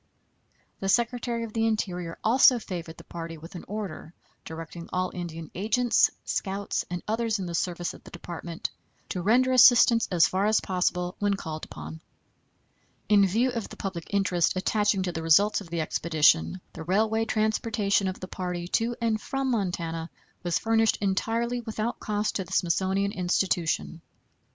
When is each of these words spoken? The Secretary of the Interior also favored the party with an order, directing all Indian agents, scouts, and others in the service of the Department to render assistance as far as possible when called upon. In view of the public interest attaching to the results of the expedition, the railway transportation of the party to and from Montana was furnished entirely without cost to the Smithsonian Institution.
The 0.79 0.89
Secretary 0.89 1.43
of 1.43 1.53
the 1.53 1.67
Interior 1.67 2.17
also 2.23 2.57
favored 2.57 2.97
the 2.97 3.03
party 3.03 3.37
with 3.37 3.53
an 3.53 3.63
order, 3.67 4.15
directing 4.45 4.89
all 4.91 5.11
Indian 5.13 5.51
agents, 5.53 6.09
scouts, 6.25 6.83
and 6.89 7.03
others 7.07 7.37
in 7.37 7.45
the 7.45 7.53
service 7.53 7.93
of 7.93 8.03
the 8.03 8.09
Department 8.09 8.71
to 9.09 9.21
render 9.21 9.51
assistance 9.51 10.07
as 10.09 10.25
far 10.25 10.47
as 10.47 10.59
possible 10.59 11.17
when 11.19 11.35
called 11.35 11.65
upon. 11.65 12.01
In 13.09 13.27
view 13.27 13.51
of 13.51 13.69
the 13.69 13.77
public 13.77 14.07
interest 14.11 14.53
attaching 14.55 15.03
to 15.03 15.11
the 15.11 15.21
results 15.21 15.61
of 15.61 15.69
the 15.69 15.81
expedition, 15.81 16.59
the 16.73 16.81
railway 16.81 17.25
transportation 17.25 18.07
of 18.07 18.19
the 18.19 18.27
party 18.27 18.67
to 18.69 18.95
and 18.99 19.21
from 19.21 19.51
Montana 19.51 20.09
was 20.41 20.57
furnished 20.57 20.97
entirely 20.99 21.61
without 21.61 21.99
cost 21.99 22.37
to 22.37 22.43
the 22.43 22.51
Smithsonian 22.53 23.11
Institution. 23.11 24.01